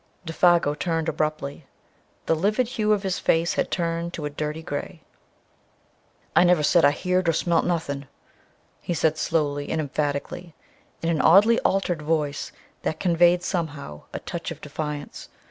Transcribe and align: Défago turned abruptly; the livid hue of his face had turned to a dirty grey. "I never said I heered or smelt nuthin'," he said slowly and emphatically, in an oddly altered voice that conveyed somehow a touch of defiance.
Défago 0.25 0.73
turned 0.73 1.07
abruptly; 1.07 1.67
the 2.25 2.33
livid 2.33 2.69
hue 2.69 2.91
of 2.91 3.03
his 3.03 3.19
face 3.19 3.53
had 3.53 3.69
turned 3.69 4.15
to 4.15 4.25
a 4.25 4.31
dirty 4.31 4.63
grey. 4.63 5.03
"I 6.35 6.43
never 6.43 6.63
said 6.63 6.83
I 6.83 6.89
heered 6.89 7.29
or 7.29 7.33
smelt 7.33 7.65
nuthin'," 7.65 8.07
he 8.81 8.95
said 8.95 9.15
slowly 9.19 9.69
and 9.69 9.79
emphatically, 9.79 10.55
in 11.03 11.09
an 11.09 11.21
oddly 11.21 11.59
altered 11.59 12.01
voice 12.01 12.51
that 12.81 12.99
conveyed 12.99 13.43
somehow 13.43 14.01
a 14.11 14.17
touch 14.17 14.49
of 14.49 14.59
defiance. 14.59 15.29